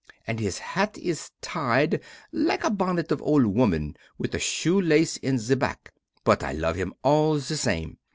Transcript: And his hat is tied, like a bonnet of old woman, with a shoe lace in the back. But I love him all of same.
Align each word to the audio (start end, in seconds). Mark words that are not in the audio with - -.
And 0.25 0.39
his 0.39 0.57
hat 0.57 0.97
is 0.97 1.29
tied, 1.41 2.01
like 2.31 2.63
a 2.63 2.71
bonnet 2.71 3.11
of 3.11 3.21
old 3.21 3.45
woman, 3.45 3.95
with 4.17 4.33
a 4.33 4.39
shoe 4.39 4.81
lace 4.81 5.17
in 5.17 5.35
the 5.37 5.55
back. 5.55 5.93
But 6.23 6.43
I 6.43 6.53
love 6.53 6.75
him 6.75 6.95
all 7.03 7.35
of 7.35 7.43
same. 7.43 7.99